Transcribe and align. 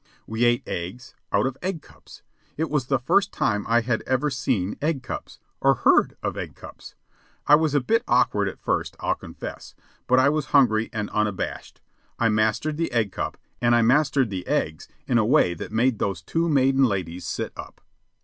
We 0.25 0.45
ate 0.45 0.63
eggs, 0.67 1.13
out 1.31 1.45
of 1.45 1.59
egg 1.61 1.83
cups! 1.83 2.23
It 2.57 2.71
was 2.71 2.87
the 2.87 2.97
first 2.97 3.31
time 3.31 3.67
I 3.69 3.81
had 3.81 4.01
ever 4.07 4.31
seen 4.31 4.75
egg 4.81 5.03
cups, 5.03 5.37
or 5.59 5.75
heard 5.75 6.17
of 6.23 6.35
egg 6.35 6.55
cups! 6.55 6.95
I 7.45 7.53
was 7.53 7.75
a 7.75 7.79
bit 7.81 8.03
awkward 8.07 8.47
at 8.47 8.57
first, 8.57 8.97
I'll 8.99 9.13
confess; 9.13 9.75
but 10.07 10.17
I 10.17 10.27
was 10.27 10.47
hungry 10.57 10.89
and 10.91 11.11
unabashed. 11.11 11.81
I 12.17 12.29
mastered 12.29 12.77
the 12.77 12.91
egg 12.91 13.11
cup, 13.11 13.37
and 13.61 13.75
I 13.75 13.83
mastered 13.83 14.31
the 14.31 14.47
eggs 14.47 14.87
in 15.05 15.19
a 15.19 15.23
way 15.23 15.53
that 15.53 15.71
made 15.71 15.99
those 15.99 16.23
two 16.23 16.49
maiden 16.49 16.85
ladies 16.85 17.27
sit 17.27 17.53
up. 17.55 17.79